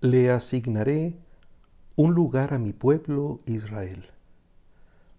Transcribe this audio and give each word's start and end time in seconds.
Le 0.00 0.30
asignaré 0.30 1.16
un 1.96 2.12
lugar 2.12 2.52
a 2.52 2.58
mi 2.58 2.74
pueblo 2.74 3.40
Israel. 3.46 4.04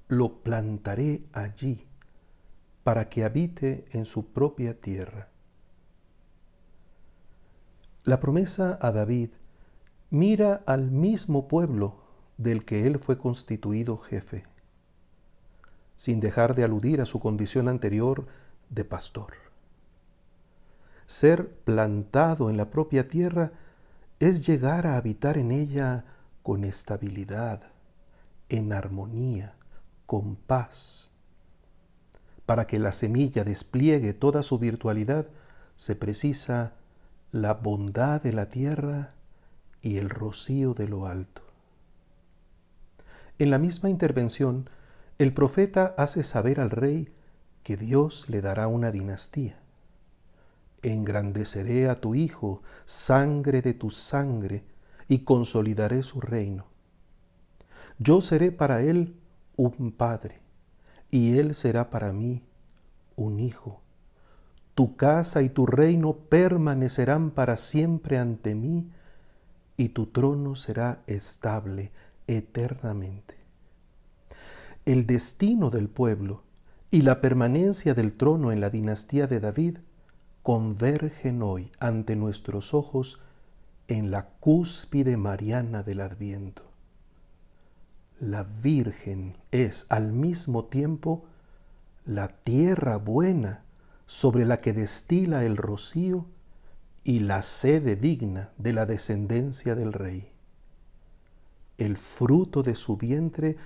Lo 0.07 0.43
plantaré 0.43 1.23
allí 1.33 1.87
para 2.83 3.09
que 3.09 3.23
habite 3.23 3.85
en 3.91 4.05
su 4.05 4.27
propia 4.27 4.79
tierra. 4.79 5.29
La 8.03 8.19
promesa 8.19 8.77
a 8.79 8.91
David 8.91 9.31
mira 10.11 10.61
al 10.67 10.91
mismo 10.91 11.47
pueblo 11.47 12.03
del 12.37 12.63
que 12.63 12.85
él 12.85 12.99
fue 12.99 13.17
constituido 13.17 13.97
jefe, 13.97 14.45
sin 15.95 16.19
dejar 16.19 16.53
de 16.53 16.63
aludir 16.63 17.01
a 17.01 17.07
su 17.07 17.19
condición 17.19 17.67
anterior 17.67 18.27
de 18.69 18.85
pastor. 18.85 19.33
Ser 21.07 21.49
plantado 21.49 22.51
en 22.51 22.57
la 22.57 22.69
propia 22.69 23.07
tierra 23.07 23.53
es 24.19 24.45
llegar 24.47 24.87
a 24.87 24.97
habitar 24.97 25.37
en 25.37 25.51
ella 25.51 26.05
con 26.41 26.63
estabilidad, 26.63 27.61
en 28.49 28.73
armonía, 28.73 29.55
con 30.05 30.35
paz. 30.35 31.11
Para 32.45 32.65
que 32.65 32.79
la 32.79 32.93
semilla 32.93 33.43
despliegue 33.43 34.13
toda 34.13 34.41
su 34.41 34.57
virtualidad, 34.57 35.27
se 35.75 35.95
precisa 35.95 36.73
la 37.31 37.53
bondad 37.53 38.21
de 38.21 38.33
la 38.33 38.49
tierra 38.49 39.13
y 39.81 39.97
el 39.97 40.09
rocío 40.09 40.73
de 40.73 40.87
lo 40.87 41.05
alto. 41.05 41.43
En 43.37 43.51
la 43.51 43.59
misma 43.59 43.89
intervención, 43.89 44.69
el 45.19 45.33
profeta 45.33 45.93
hace 45.97 46.23
saber 46.23 46.59
al 46.59 46.71
rey 46.71 47.13
que 47.61 47.77
Dios 47.77 48.29
le 48.29 48.41
dará 48.41 48.67
una 48.67 48.91
dinastía. 48.91 49.59
Engrandeceré 50.83 51.89
a 51.89 51.99
tu 51.99 52.15
hijo, 52.15 52.61
sangre 52.85 53.61
de 53.61 53.73
tu 53.73 53.89
sangre, 53.91 54.63
y 55.07 55.19
consolidaré 55.19 56.03
su 56.03 56.21
reino. 56.21 56.67
Yo 57.97 58.21
seré 58.21 58.51
para 58.51 58.81
él 58.81 59.15
un 59.55 59.91
padre, 59.91 60.41
y 61.09 61.39
él 61.39 61.55
será 61.55 61.89
para 61.89 62.11
mí 62.13 62.43
un 63.15 63.39
hijo. 63.39 63.81
Tu 64.75 64.95
casa 64.95 65.41
y 65.41 65.49
tu 65.49 65.65
reino 65.65 66.13
permanecerán 66.13 67.31
para 67.31 67.57
siempre 67.57 68.19
ante 68.19 68.53
mí, 68.53 68.91
y 69.77 69.89
tu 69.89 70.07
trono 70.07 70.55
será 70.55 71.01
estable 71.07 71.91
eternamente. 72.27 73.35
El 74.85 75.05
destino 75.05 75.69
del 75.69 75.89
pueblo 75.89 76.43
y 76.89 77.01
la 77.01 77.21
permanencia 77.21 77.93
del 77.93 78.13
trono 78.13 78.51
en 78.51 78.61
la 78.61 78.69
dinastía 78.69 79.27
de 79.27 79.39
David 79.39 79.79
convergen 80.47 81.43
hoy 81.43 81.73
ante 81.77 82.15
nuestros 82.15 82.73
ojos 82.73 83.19
en 83.89 84.11
la 84.11 84.29
cúspide 84.39 85.17
mariana 85.17 85.83
del 85.83 85.99
Adviento. 85.99 86.63
La 88.21 88.43
Virgen 88.43 89.35
es 89.51 89.85
al 89.89 90.13
mismo 90.13 90.63
tiempo 90.63 91.25
la 92.05 92.29
tierra 92.29 92.95
buena 92.95 93.65
sobre 94.05 94.45
la 94.45 94.61
que 94.61 94.71
destila 94.71 95.43
el 95.43 95.57
rocío 95.57 96.27
y 97.03 97.19
la 97.19 97.41
sede 97.41 97.97
digna 97.97 98.51
de 98.57 98.71
la 98.71 98.85
descendencia 98.85 99.75
del 99.75 99.91
Rey. 99.91 100.31
El 101.77 101.97
fruto 101.97 102.63
de 102.63 102.75
su 102.75 102.95
vientre 102.95 103.57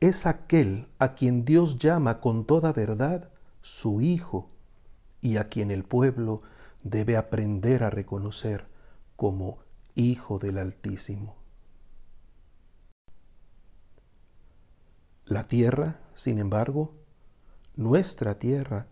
es 0.00 0.24
aquel 0.24 0.88
a 0.98 1.12
quien 1.12 1.44
Dios 1.44 1.76
llama 1.76 2.18
con 2.20 2.46
toda 2.46 2.72
verdad 2.72 3.28
su 3.60 4.00
Hijo 4.00 4.48
y 5.20 5.36
a 5.36 5.48
quien 5.48 5.70
el 5.70 5.84
pueblo 5.84 6.42
debe 6.82 7.16
aprender 7.16 7.82
a 7.84 7.90
reconocer 7.90 8.66
como 9.16 9.58
Hijo 9.94 10.38
del 10.38 10.58
Altísimo. 10.58 11.36
La 15.26 15.46
tierra, 15.46 16.00
sin 16.14 16.38
embargo, 16.38 16.94
nuestra 17.76 18.38
tierra 18.38 18.86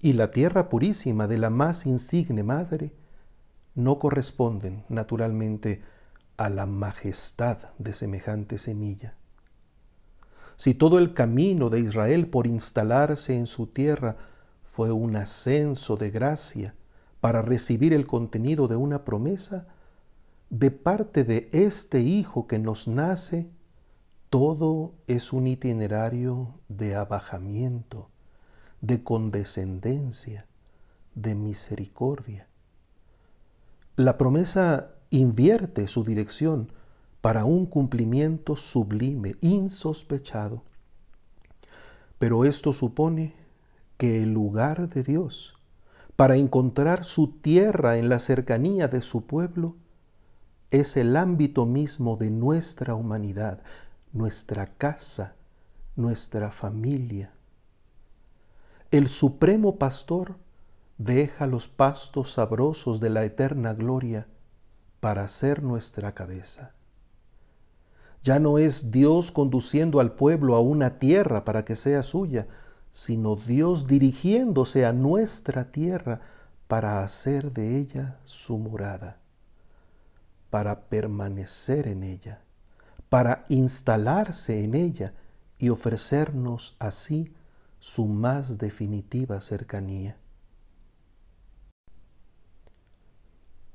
y 0.00 0.14
la 0.14 0.30
tierra 0.30 0.68
purísima 0.68 1.28
de 1.28 1.38
la 1.38 1.50
más 1.50 1.86
insigne 1.86 2.42
Madre, 2.42 2.92
no 3.74 3.98
corresponden 3.98 4.84
naturalmente 4.88 5.82
a 6.36 6.50
la 6.50 6.66
majestad 6.66 7.58
de 7.78 7.92
semejante 7.92 8.58
semilla. 8.58 9.14
Si 10.56 10.74
todo 10.74 10.98
el 10.98 11.14
camino 11.14 11.70
de 11.70 11.80
Israel 11.80 12.28
por 12.28 12.46
instalarse 12.46 13.36
en 13.36 13.46
su 13.46 13.66
tierra 13.66 14.16
fue 14.74 14.90
un 14.90 15.14
ascenso 15.14 15.96
de 15.96 16.10
gracia 16.10 16.74
para 17.20 17.42
recibir 17.42 17.92
el 17.92 18.08
contenido 18.08 18.66
de 18.66 18.74
una 18.74 19.04
promesa, 19.04 19.68
de 20.50 20.72
parte 20.72 21.22
de 21.22 21.48
este 21.52 22.00
Hijo 22.00 22.48
que 22.48 22.58
nos 22.58 22.88
nace, 22.88 23.48
todo 24.30 24.96
es 25.06 25.32
un 25.32 25.46
itinerario 25.46 26.58
de 26.66 26.96
abajamiento, 26.96 28.10
de 28.80 29.04
condescendencia, 29.04 30.48
de 31.14 31.36
misericordia. 31.36 32.48
La 33.94 34.18
promesa 34.18 34.96
invierte 35.10 35.86
su 35.86 36.02
dirección 36.02 36.72
para 37.20 37.44
un 37.44 37.66
cumplimiento 37.66 38.56
sublime, 38.56 39.36
insospechado. 39.40 40.64
Pero 42.18 42.44
esto 42.44 42.72
supone 42.72 43.43
que 43.96 44.22
el 44.22 44.32
lugar 44.32 44.88
de 44.88 45.02
Dios, 45.02 45.54
para 46.16 46.36
encontrar 46.36 47.04
su 47.04 47.28
tierra 47.28 47.98
en 47.98 48.08
la 48.08 48.18
cercanía 48.18 48.88
de 48.88 49.02
su 49.02 49.26
pueblo, 49.26 49.76
es 50.70 50.96
el 50.96 51.16
ámbito 51.16 51.66
mismo 51.66 52.16
de 52.16 52.30
nuestra 52.30 52.94
humanidad, 52.94 53.62
nuestra 54.12 54.66
casa, 54.74 55.36
nuestra 55.96 56.50
familia. 56.50 57.32
El 58.90 59.08
supremo 59.08 59.76
pastor 59.76 60.36
deja 60.98 61.46
los 61.46 61.68
pastos 61.68 62.32
sabrosos 62.32 63.00
de 63.00 63.10
la 63.10 63.24
eterna 63.24 63.74
gloria 63.74 64.28
para 65.00 65.28
ser 65.28 65.62
nuestra 65.62 66.14
cabeza. 66.14 66.74
Ya 68.22 68.38
no 68.38 68.58
es 68.58 68.90
Dios 68.90 69.32
conduciendo 69.32 70.00
al 70.00 70.12
pueblo 70.12 70.54
a 70.54 70.60
una 70.60 70.98
tierra 70.98 71.44
para 71.44 71.64
que 71.64 71.76
sea 71.76 72.02
suya, 72.02 72.46
sino 72.94 73.36
Dios 73.36 73.86
dirigiéndose 73.86 74.86
a 74.86 74.94
nuestra 74.94 75.70
tierra 75.70 76.22
para 76.68 77.02
hacer 77.02 77.52
de 77.52 77.76
ella 77.78 78.18
su 78.24 78.56
morada 78.56 79.18
para 80.54 80.82
permanecer 80.82 81.88
en 81.88 82.04
ella, 82.04 82.44
para 83.08 83.44
instalarse 83.48 84.62
en 84.62 84.76
ella 84.76 85.12
y 85.58 85.70
ofrecernos 85.70 86.76
así 86.78 87.34
su 87.80 88.06
más 88.06 88.56
definitiva 88.56 89.40
cercanía. 89.40 90.16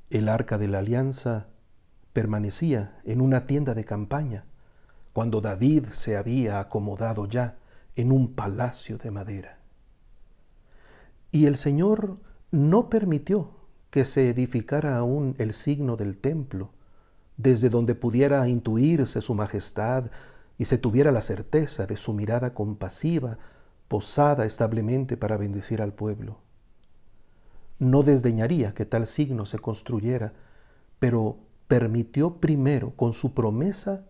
El 0.08 0.30
arca 0.30 0.56
de 0.56 0.68
la 0.68 0.78
alianza 0.78 1.48
permanecía 2.14 2.98
en 3.04 3.20
una 3.20 3.46
tienda 3.46 3.74
de 3.74 3.84
campaña 3.84 4.46
cuando 5.12 5.42
David 5.42 5.88
se 5.92 6.16
había 6.16 6.60
acomodado 6.60 7.26
ya 7.26 7.58
en 7.96 8.12
un 8.12 8.34
palacio 8.34 8.98
de 8.98 9.10
madera. 9.10 9.58
Y 11.32 11.46
el 11.46 11.56
Señor 11.56 12.18
no 12.50 12.88
permitió 12.90 13.50
que 13.90 14.04
se 14.04 14.28
edificara 14.30 14.96
aún 14.96 15.34
el 15.38 15.52
signo 15.52 15.96
del 15.96 16.16
templo, 16.16 16.70
desde 17.36 17.70
donde 17.70 17.94
pudiera 17.94 18.46
intuirse 18.48 19.20
su 19.20 19.34
majestad 19.34 20.10
y 20.58 20.66
se 20.66 20.78
tuviera 20.78 21.10
la 21.10 21.22
certeza 21.22 21.86
de 21.86 21.96
su 21.96 22.12
mirada 22.12 22.54
compasiva, 22.54 23.38
posada 23.88 24.44
establemente 24.44 25.16
para 25.16 25.36
bendecir 25.36 25.82
al 25.82 25.92
pueblo. 25.92 26.38
No 27.78 28.02
desdeñaría 28.02 28.74
que 28.74 28.84
tal 28.84 29.06
signo 29.06 29.46
se 29.46 29.58
construyera, 29.58 30.34
pero 30.98 31.38
permitió 31.66 32.36
primero 32.36 32.94
con 32.94 33.14
su 33.14 33.32
promesa 33.32 34.04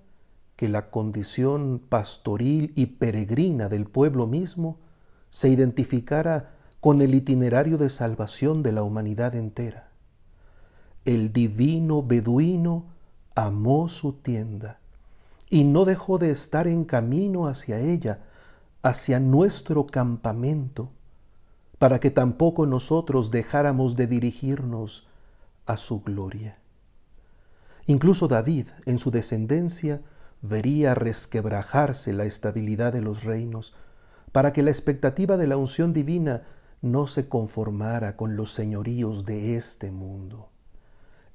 que 0.60 0.68
la 0.68 0.90
condición 0.90 1.80
pastoril 1.88 2.74
y 2.76 2.84
peregrina 2.84 3.70
del 3.70 3.86
pueblo 3.86 4.26
mismo 4.26 4.76
se 5.30 5.48
identificara 5.48 6.52
con 6.80 7.00
el 7.00 7.14
itinerario 7.14 7.78
de 7.78 7.88
salvación 7.88 8.62
de 8.62 8.72
la 8.72 8.82
humanidad 8.82 9.34
entera. 9.34 9.88
El 11.06 11.32
divino 11.32 12.02
beduino 12.02 12.88
amó 13.34 13.88
su 13.88 14.12
tienda 14.12 14.80
y 15.48 15.64
no 15.64 15.86
dejó 15.86 16.18
de 16.18 16.30
estar 16.30 16.68
en 16.68 16.84
camino 16.84 17.46
hacia 17.46 17.78
ella, 17.78 18.20
hacia 18.82 19.18
nuestro 19.18 19.86
campamento, 19.86 20.90
para 21.78 22.00
que 22.00 22.10
tampoco 22.10 22.66
nosotros 22.66 23.30
dejáramos 23.30 23.96
de 23.96 24.06
dirigirnos 24.08 25.08
a 25.64 25.78
su 25.78 26.02
gloria. 26.02 26.58
Incluso 27.86 28.28
David, 28.28 28.66
en 28.84 28.98
su 28.98 29.10
descendencia, 29.10 30.02
vería 30.42 30.94
resquebrajarse 30.94 32.12
la 32.12 32.24
estabilidad 32.24 32.92
de 32.92 33.02
los 33.02 33.24
reinos, 33.24 33.74
para 34.32 34.52
que 34.52 34.62
la 34.62 34.70
expectativa 34.70 35.36
de 35.36 35.46
la 35.46 35.56
unción 35.56 35.92
divina 35.92 36.42
no 36.82 37.06
se 37.06 37.28
conformara 37.28 38.16
con 38.16 38.36
los 38.36 38.52
señoríos 38.52 39.24
de 39.24 39.56
este 39.56 39.90
mundo. 39.90 40.50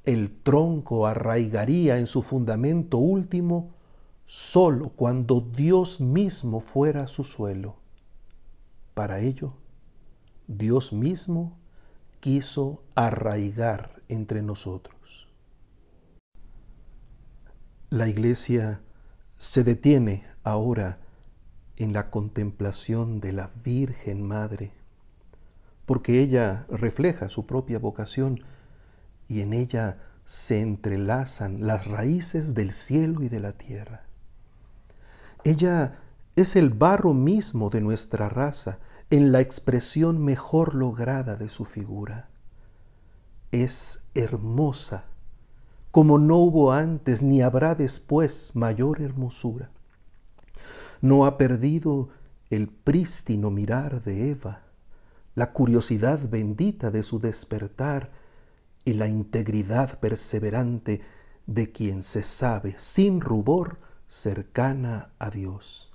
el 0.05 0.31
tronco 0.43 1.07
arraigaría 1.07 1.97
en 1.97 2.05
su 2.05 2.21
fundamento 2.21 2.97
último 2.99 3.73
solo 4.25 4.89
cuando 4.89 5.41
Dios 5.41 5.99
mismo 5.99 6.61
fuera 6.61 7.07
su 7.07 7.23
suelo. 7.23 7.77
Para 8.93 9.19
ello, 9.19 9.53
Dios 10.47 10.93
mismo 10.93 11.57
quiso 12.19 12.83
arraigar 12.95 14.01
entre 14.07 14.41
nosotros. 14.41 15.27
La 17.89 18.07
iglesia 18.07 18.81
se 19.45 19.63
detiene 19.63 20.25
ahora 20.43 20.97
en 21.77 21.93
la 21.93 22.09
contemplación 22.09 23.19
de 23.19 23.31
la 23.31 23.51
Virgen 23.63 24.27
Madre, 24.27 24.71
porque 25.85 26.21
ella 26.21 26.65
refleja 26.69 27.29
su 27.29 27.45
propia 27.45 27.79
vocación 27.79 28.41
y 29.27 29.41
en 29.41 29.53
ella 29.53 29.99
se 30.25 30.61
entrelazan 30.61 31.65
las 31.65 31.87
raíces 31.87 32.55
del 32.55 32.71
cielo 32.71 33.23
y 33.23 33.29
de 33.29 33.39
la 33.39 33.53
tierra. 33.53 34.07
Ella 35.43 35.99
es 36.35 36.55
el 36.55 36.71
barro 36.71 37.13
mismo 37.13 37.69
de 37.69 37.81
nuestra 37.81 38.29
raza 38.29 38.79
en 39.11 39.31
la 39.31 39.41
expresión 39.41 40.23
mejor 40.23 40.73
lograda 40.73 41.35
de 41.35 41.49
su 41.49 41.65
figura. 41.65 42.29
Es 43.51 44.05
hermosa, 44.15 45.05
como 45.95 46.19
no 46.19 46.35
hubo 46.39 46.73
antes 46.73 47.23
ni 47.23 47.41
habrá 47.41 47.73
después 47.73 48.51
mayor 48.53 49.01
hermosura. 49.01 49.71
No 50.99 51.25
ha 51.25 51.37
perdido 51.37 52.09
el 52.49 52.67
prístino 52.67 53.49
mirar 53.49 54.03
de 54.03 54.31
Eva, 54.31 54.63
la 55.35 55.53
curiosidad 55.53 56.19
bendita 56.27 56.91
de 56.91 57.01
su 57.01 57.19
despertar 57.19 58.11
y 58.83 58.95
la 58.95 59.07
integridad 59.07 59.97
perseverante 60.01 60.99
de 61.47 61.71
quien 61.71 62.03
se 62.03 62.23
sabe 62.23 62.75
sin 62.77 63.21
rubor 63.21 63.79
cercana 64.09 65.13
a 65.17 65.29
Dios. 65.29 65.93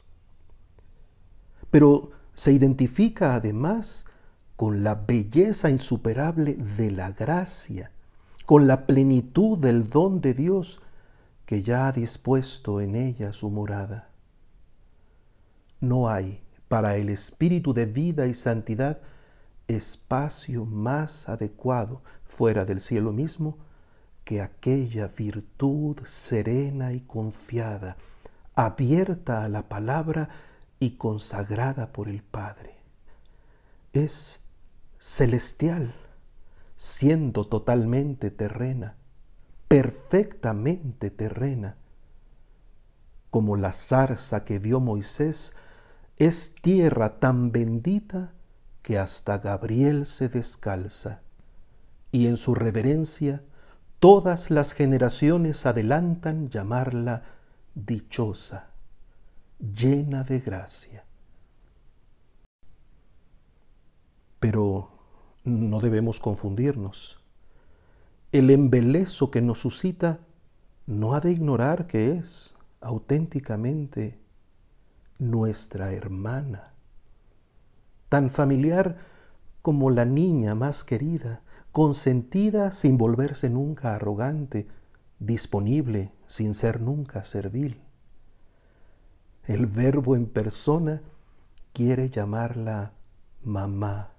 Pero 1.71 2.13
se 2.33 2.53
identifica 2.53 3.35
además 3.35 4.07
con 4.57 4.83
la 4.83 4.95
belleza 4.95 5.69
insuperable 5.69 6.55
de 6.55 6.91
la 6.91 7.13
gracia, 7.13 7.93
con 8.51 8.67
la 8.67 8.85
plenitud 8.85 9.57
del 9.61 9.89
don 9.89 10.21
de 10.21 10.35
Dios 10.35 10.81
que 11.47 11.63
ya 11.63 11.87
ha 11.87 11.93
dispuesto 11.93 12.81
en 12.81 12.97
ella 12.97 13.33
su 13.33 13.49
morada. 13.49 14.11
No 15.79 16.09
hay 16.09 16.43
para 16.67 16.97
el 16.97 17.11
espíritu 17.11 17.75
de 17.75 17.87
vida 17.87 18.27
y 18.27 18.35
santidad 18.35 19.03
espacio 19.69 20.65
más 20.65 21.29
adecuado 21.29 22.03
fuera 22.25 22.65
del 22.65 22.81
cielo 22.81 23.13
mismo 23.13 23.57
que 24.25 24.41
aquella 24.41 25.07
virtud 25.07 26.01
serena 26.05 26.93
y 26.93 27.03
confiada, 27.03 27.99
abierta 28.57 29.45
a 29.45 29.49
la 29.49 29.69
palabra 29.69 30.29
y 30.81 30.97
consagrada 30.97 31.93
por 31.93 32.09
el 32.09 32.25
Padre. 32.25 32.75
Es 33.93 34.41
celestial, 34.99 35.95
siendo 36.81 37.47
totalmente 37.47 38.31
terrena, 38.31 38.97
perfectamente 39.69 41.11
terrena, 41.11 41.77
como 43.29 43.57
la 43.59 43.75
zarza 43.75 44.45
que 44.45 44.59
vio 44.59 44.81
Moisés, 44.81 45.55
es 46.17 46.55
tierra 46.55 47.21
tan 47.21 47.53
bendita 47.53 48.33
que 48.81 48.99
hasta 48.99 49.37
Gabriel 49.37 50.07
se 50.07 50.31
descalza, 50.31 51.21
y 52.13 52.29
en 52.29 52.39
su 52.39 52.55
reverencia 52.55 53.43
todas 53.99 54.51
las 54.51 54.73
generaciones 54.73 55.67
adelantan 55.67 56.49
llamarla 56.49 57.25
dichosa, 57.75 58.71
llena 59.59 60.25
de 60.25 60.41
gracia. 60.41 61.05
Pero 64.39 65.00
no 65.45 65.81
debemos 65.81 66.21
confundirnos. 66.21 67.23
El 68.33 68.51
embeleso 68.51 69.31
que 69.31 69.43
nos 69.43 69.61
suscita 69.61 70.21
no 70.87 71.15
ha 71.15 71.21
de 71.21 71.33
ignorar 71.33 71.87
que 71.87 72.13
es 72.13 72.55
auténticamente 72.81 74.19
nuestra 75.19 75.93
hermana, 75.93 76.73
tan 78.09 78.31
familiar 78.31 78.99
como 79.63 79.91
la 79.91 80.05
niña 80.05 80.55
más 80.55 80.85
querida, 80.85 81.43
consentida 81.73 82.71
sin 82.71 82.99
volverse 82.99 83.51
nunca 83.51 83.95
arrogante, 83.95 84.67
disponible 85.19 86.13
sin 86.27 86.55
ser 86.55 86.81
nunca 86.81 87.25
servil. 87.25 87.81
El 89.45 89.67
verbo 89.67 90.17
en 90.17 90.27
persona 90.27 91.03
quiere 91.73 92.09
llamarla 92.09 92.93
mamá 93.43 94.11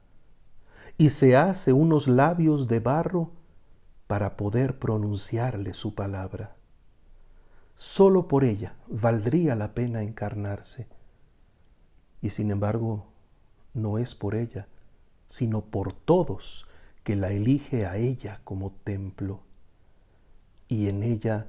y 1.02 1.10
se 1.10 1.36
hace 1.36 1.74
unos 1.74 2.08
labios 2.08 2.68
de 2.68 2.80
barro 2.80 3.32
para 4.06 4.38
poder 4.38 4.78
pronunciarle 4.78 5.74
su 5.74 5.96
palabra. 5.96 6.56
Solo 7.74 8.28
por 8.28 8.44
ella 8.44 8.76
valdría 8.88 9.56
la 9.56 9.74
pena 9.74 10.04
encarnarse. 10.04 10.88
Y 12.22 12.30
sin 12.30 12.52
embargo, 12.52 13.08
no 13.74 13.98
es 13.98 14.14
por 14.14 14.36
ella, 14.36 14.68
sino 15.26 15.66
por 15.66 15.92
todos 15.92 16.68
que 17.04 17.16
la 17.16 17.32
elige 17.32 17.88
a 17.88 17.98
ella 17.98 18.40
como 18.44 18.72
templo, 18.72 19.42
y 20.68 20.88
en 20.88 21.02
ella 21.02 21.48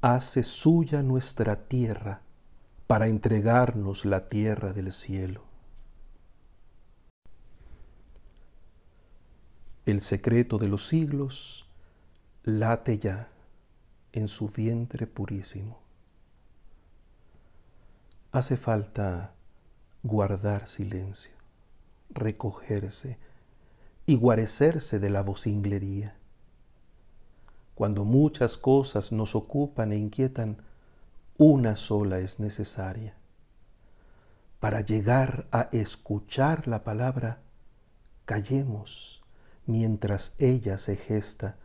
hace 0.00 0.44
suya 0.44 1.02
nuestra 1.02 1.66
tierra 1.66 2.22
para 2.86 3.08
entregarnos 3.08 4.04
la 4.04 4.28
tierra 4.28 4.72
del 4.72 4.92
cielo. 4.92 5.51
El 9.84 10.00
secreto 10.00 10.58
de 10.58 10.68
los 10.68 10.86
siglos 10.86 11.68
late 12.44 12.98
ya 12.98 13.30
en 14.12 14.28
su 14.28 14.48
vientre 14.48 15.08
purísimo. 15.08 15.80
Hace 18.30 18.56
falta 18.56 19.34
guardar 20.04 20.68
silencio, 20.68 21.32
recogerse, 22.10 23.18
y 24.06 24.14
guarecerse 24.16 25.00
de 25.00 25.10
la 25.10 25.22
vocinglería. 25.22 26.16
Cuando 27.74 28.04
muchas 28.04 28.56
cosas 28.56 29.10
nos 29.10 29.34
ocupan 29.34 29.90
e 29.90 29.96
inquietan, 29.96 30.62
una 31.38 31.74
sola 31.74 32.20
es 32.20 32.38
necesaria. 32.38 33.16
Para 34.60 34.80
llegar 34.80 35.48
a 35.50 35.68
escuchar 35.72 36.68
la 36.68 36.84
palabra, 36.84 37.42
callemos 38.26 39.21
mientras 39.66 40.34
ella 40.38 40.78
se 40.78 40.96
gesta 40.96 41.56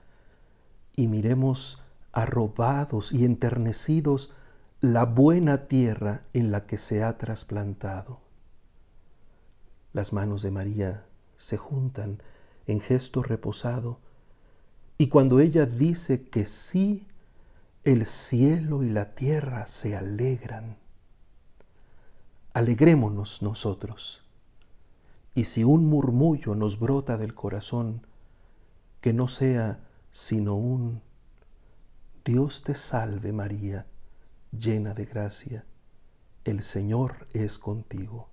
y 0.96 1.08
miremos 1.08 1.82
arrobados 2.12 3.14
y 3.14 3.26
enternecidos 3.26 4.32
la 4.82 5.06
buena 5.06 5.68
tierra 5.68 6.24
en 6.34 6.52
la 6.52 6.66
que 6.66 6.78
se 6.78 7.04
ha 7.04 7.18
trasplantado. 7.18 8.22
Las 9.94 10.14
manos 10.14 10.42
de 10.42 10.52
María 10.52 11.06
se 11.36 11.58
juntan 11.58 12.22
en 12.66 12.82
gesto 12.82 13.24
reposado 13.24 14.00
y 14.98 15.08
cuando 15.10 15.40
ella 15.40 15.66
dice 15.66 16.28
que 16.28 16.46
sí, 16.46 17.08
el 17.84 18.06
cielo 18.06 18.84
y 18.84 18.90
la 18.90 19.14
tierra 19.14 19.66
se 19.68 19.96
alegran. 19.96 20.78
Alegrémonos 22.54 23.42
nosotros. 23.42 24.27
Y 25.38 25.44
si 25.44 25.64
un 25.64 25.86
murmullo 25.86 26.56
nos 26.56 26.80
brota 26.80 27.18
del 27.18 27.34
corazón, 27.36 28.06
que 29.02 29.14
no 29.14 29.28
sea 29.28 29.88
sino 30.12 30.56
un 30.56 31.02
Dios 32.26 32.64
te 32.64 32.76
salve 32.76 33.32
María, 33.32 33.86
llena 34.52 34.94
de 34.94 35.06
gracia, 35.06 35.66
el 36.44 36.64
Señor 36.64 37.28
es 37.34 37.58
contigo 37.60 38.30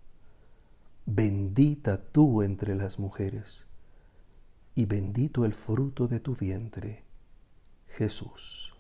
bendita 1.07 2.03
tú 2.03 2.43
entre 2.43 2.75
las 2.75 2.99
mujeres, 2.99 3.67
y 4.75 4.87
bendito 4.87 5.45
el 5.45 5.53
fruto 5.53 6.09
de 6.09 6.19
tu 6.19 6.35
vientre, 6.35 7.05
Jesús. 7.89 8.74